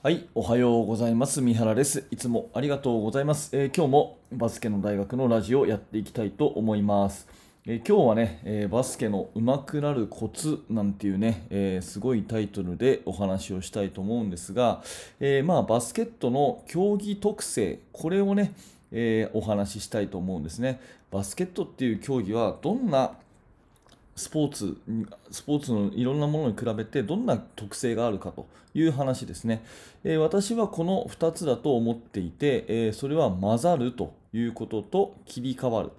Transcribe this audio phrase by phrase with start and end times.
[0.00, 1.40] はい、おはようございます。
[1.40, 2.06] 三原です。
[2.12, 3.50] いつもありがとうございます。
[3.52, 7.26] えー今日もバスケの大学のラジオをやっていきたいと思います。
[7.66, 14.84] えー今日はね、えーバスケの上手くなるコツなんていうね、えーすごいタイトルでお話をしたいと思うんですが、
[15.18, 18.52] えーまあバスケットの競技特性、これをね、
[18.92, 20.80] えーお話ししたいと思うんですね。
[21.10, 23.14] バスケットっていう競技はどんな
[24.18, 24.76] スポーツ
[25.30, 29.64] スポーツのいろんなものに比べてどんな特性があるかという話ですね、
[30.04, 35.90] えー私はこの2つだと思っていて、えーそれは混ざるということと切り替わる、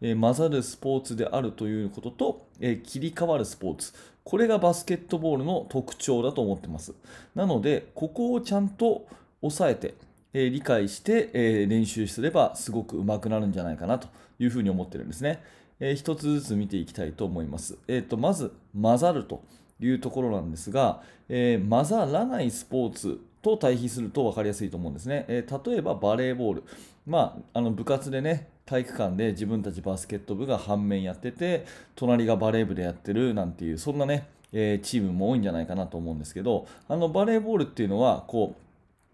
[0.00, 3.92] えー混ざるスポーツであるということと、え切り替わるスポーツ。
[4.24, 6.92] これがバスケットボールの特徴だと思ってます。
[7.34, 9.06] なのでここをちゃんと
[9.40, 9.94] 押さえて
[10.34, 14.08] え理解して、えー練習すればすごく上手くなるんじゃないかなと
[14.38, 15.42] いうふうに思ってるんですね。
[15.80, 17.78] えー一つずつ見ていきたいと思います。
[17.88, 19.42] えーとまず混ざると
[19.80, 25.24] いうところなんですが、えー混ざらないスポーツと対比すると分かりやすいと思うんですね。
[25.28, 26.64] えー例えばバレーボール、
[27.06, 38.56] まあ、あの部活でね体育館で自分たちバスケット部が反面やってて隣がバレー部でやってるなんていうそんなね、えーチームも多いんじゃないかなと思うんですけどあのバレーボールっていうのはこ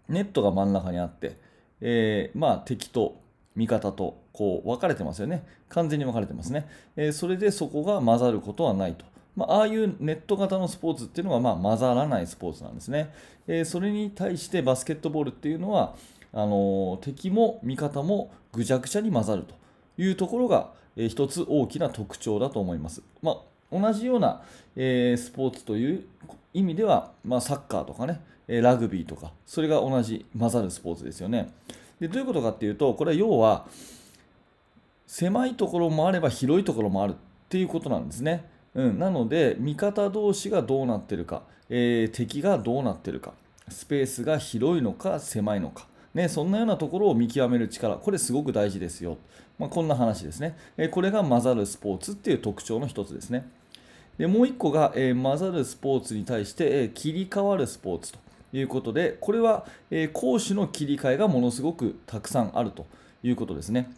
[0.09, 1.37] うネットが真ん中にあって、
[1.81, 3.15] えーまあ、敵と
[3.55, 5.45] 味方とこう分かれてますよね。
[5.69, 6.67] 完全に分かれてますね。
[6.95, 9.05] えーそれでそこが混ざることはないと。
[9.35, 13.13] まあ、ああいうネット型のスポーツっていうのはまあ混ざらないスポーツなんですね。
[13.47, 15.95] えーそれに対してバスケットボールっていうのは
[16.33, 19.55] あのー敵も味方もぐちゃぐちゃに混ざると
[20.01, 23.01] いうところが、えー一つ大きな特徴だと思います。
[23.21, 23.37] まあ、
[23.71, 24.41] 同じような、
[24.75, 26.05] えースポーツという
[26.53, 31.49] 意味では、まあ、サッカーとかね、えーラグビーとか、それが同じ混ざるスポーツですよね。
[31.99, 33.67] でどういうことかっていうと、これは要は、
[35.07, 37.15] 狭いところもあれば広いところもあるっ
[37.49, 38.45] ていうことなんですね。
[38.73, 43.33] うん、なので、味方同士がどうなってるか、えー敵がどうなってるか、
[43.69, 49.17] スペースが広いのか狭いのか、ね、そんなようなところを見極める力、これすごく大事ですよ。
[49.57, 53.47] まあ、こんな話ですね、えーこれが混ざるスポーツっていう特徴の一つですね。
[54.17, 58.19] でもう1個が、えー混ざるスポーツに対して、え切り替わるスポーツと
[58.53, 62.85] いうことで、これは、え攻守の切り替えがものすごくたくさんあると
[63.23, 63.91] いうことですね。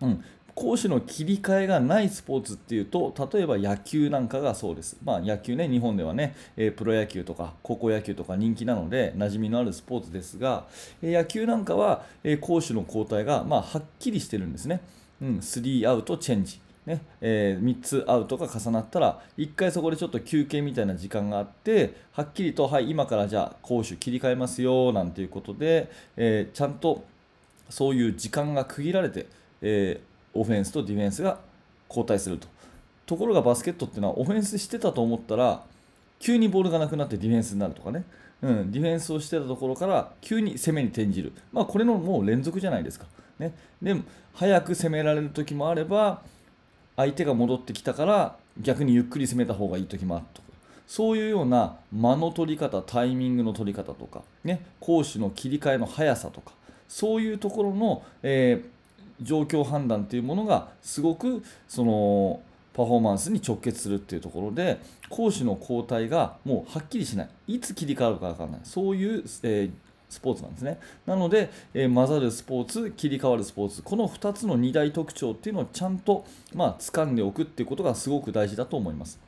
[0.00, 0.24] うん、
[0.54, 4.96] 攻守の切り替えがないスポーツっていうと、例えば野球なんかがそうです。
[5.04, 10.66] まあ、野球ね、日本ではね、えープロ野球とか高校野球とか人気なので、馴染みのあるスポーツですが、
[11.02, 14.80] えー野球なんかは、えー攻守の交代が、まあ、はっきりしてるんですね。
[15.22, 16.60] うん、3アウトチェンジ。
[16.90, 27.04] ねえー3つアウトが重なったら1回そこでちょっと休憩みたいな時間があってはっきりと、はい、今からじゃあ攻守切り替えますよなんていうことで、えーちゃんと
[27.68, 29.26] そういう時間が区切られて、
[29.62, 31.38] えーオフェンスとディフェンスが
[31.88, 32.46] 交代すると。
[33.06, 35.64] ところがバスケットっていうのはオフェンスしてたと思ったら
[36.20, 38.04] 急にボールがなくなってディフェンスになるとかね、
[38.40, 43.06] うん、ディフェンスをしてたところから急に攻めに転じる、まあ、これのもう連続じゃないですか、
[43.40, 43.52] ね、
[43.82, 43.96] で
[44.34, 46.22] 早く攻められる時もあれば
[47.00, 50.42] 相手が戻ってきたから逆にゆっくり攻めた方がいい時もあると。
[50.42, 50.48] か
[50.86, 56.52] そういうような間の取り方タイミングの取り方とか、ね、攻守の切り替えの速さとか
[56.88, 58.80] そういうところの、えー
[59.22, 62.40] 状況判断というものがすごくその
[62.72, 64.78] パフォーマンスに直結するっていうところで
[65.08, 67.28] 攻守の交代がもうはっきりしない。
[67.48, 68.60] いつ切り替わるか分からない。
[68.64, 69.70] そういう、えー
[70.10, 70.78] スポーツなんですね。
[71.06, 79.18] なので、えー混ざるスポーツ、切り替わるスポーツ、この2つの2大特徴っていうのをちゃんと、まあ、掴んでおくっていうことがすごく大事だと思います。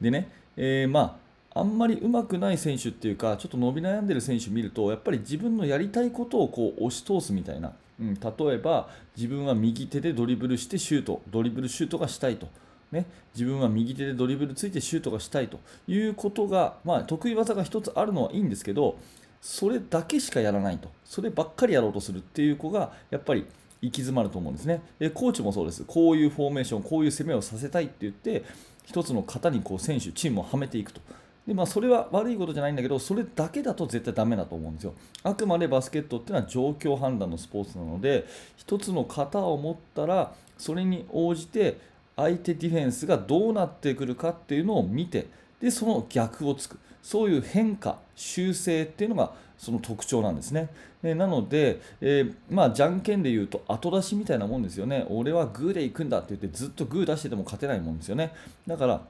[0.00, 1.18] でね、えーま
[1.54, 12.48] あ、あんまり上手くない選手っていうか、ちょっと伸び悩んでる選手見ると、やっぱり自分のやりたいことをこう押し通すみたいな、うん、例えば自分は右手でドリブルしてシュート、ドリブルシュートがしたいと。
[12.92, 18.96] ね、自分は右手でドリブルついてシュートがしたいということが、まあ、得意技が1つあるのはいいんですけど、
[19.40, 23.46] それだけしかやらないと、そればっかりやろうとするっていう子が、やっぱり
[23.80, 24.82] 行き詰まると思うんですね。
[24.98, 25.84] でコーチもそうです。
[25.86, 28.44] こういうフォーメーション、こういう攻めをさせたいって言って、
[28.84, 31.00] 一つの型にこう選手、チームをはめていくと。
[31.46, 34.92] でまあ、それは悪いことじゃないんだけど、それだけだと絶対ダメだと思うんですよ。
[35.22, 38.26] あくまでバスケットっていうのは状況判断のスポーツなので、
[38.56, 41.80] 一つの型を持ったら、それに応じて
[42.16, 45.28] 相手ディフェンスがどうなってくるかっていうのを見て、
[45.60, 50.68] でその逆をつく、そういう変化、修正っていうのがその特徴なんですね。
[51.02, 55.06] えーなので、えーまあ、じゃんけんで言うと後出しみたいなもんですよね。
[55.10, 58.32] 俺はグーで行くんだって言ってずっとグー出してても勝てないもんですよね。
[58.66, 59.00] だから、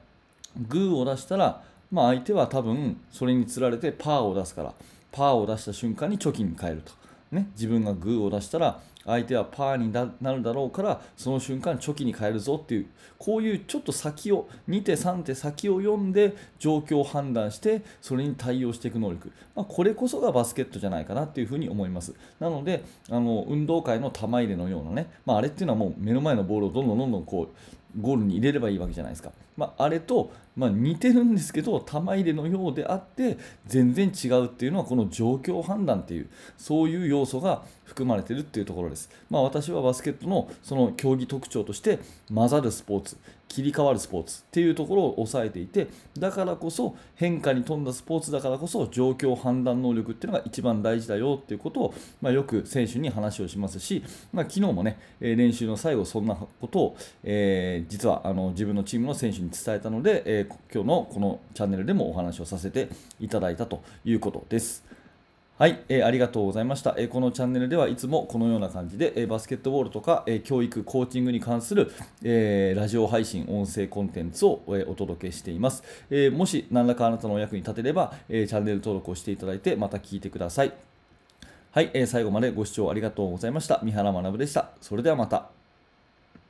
[0.67, 4.73] グーを出したら、まあ、相手は多分それにつられてパーを出すから、
[5.11, 6.91] パーを出した瞬間にチョキに変えると。
[7.31, 12.87] ね、自分がグーを出したら相手はパーになるだろうからその瞬間チョキに変えるぞっていう
[13.17, 22.13] こういうちょっと先を2手3手先を読んで状況を判断してそれに対応していく能力、まあ、これこそがバスケットじゃないかなっていうふうに思います。
[22.39, 41.99] なのであの運動会の玉入れのようなね、まあ、あれっていうのはもう目の前のボールをどんどんどんどんこうゴールに入れればいいわけじゃないですか、まあ、あれと、まあ、似てるんですけど玉入れのようであって全然違うっていうのはこの状況判断っていうそういう要素が含まれてるっていうところろです、まあ、私はバスケットのその競技特徴として
[42.33, 43.17] 混ざるスポーツ
[43.49, 45.87] 切り替わるスポーツっていうところを抑えていて
[46.17, 62.87] だからこそ変化に富んだスポーツだからこそ状況判断能力っていうのが一番大事だよっていうことを、まあ、よく選手に話をしますし、まあ、昨日もね練習の最後そんなことを、えー、実はあの自分のチームの選手に伝えたので、えー、今日のこのチャンネルでもお話をさせて
[63.19, 64.98] いただいたということです。
[65.59, 71.91] はい、えー、ありがとうございました、えー、このチャンネルではいつもこのような感じで、えー、バスケットボールとか、え教育、コーチングに関する、
[72.23, 80.71] えラジオ配信、音声コンテンツを、えお届けしています、えもし何らかあなたのお役に立てれば、えチャンネル登録をしていただいてまた聞いてください。
[81.71, 83.81] はい、え最後までご視聴ありがとうございました。
[83.83, 84.69] 三原学でした。
[84.79, 85.58] それではまた。